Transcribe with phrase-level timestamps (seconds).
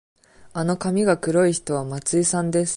[0.53, 2.69] あの髪が黒い人は松井さんです。